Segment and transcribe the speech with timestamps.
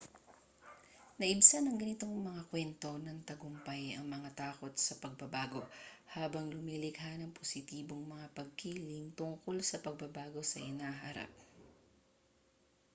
[1.21, 5.61] naibsan ng ganitong mga kwento ng tagumpay ang mga takot sa pagbabago
[6.17, 11.29] habang lumilikha ng positibong mga pagkiling tungo sa pagbabago sa hinaharap